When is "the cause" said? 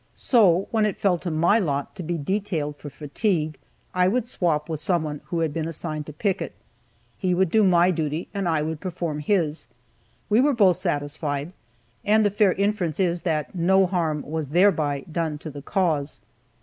15.51-16.19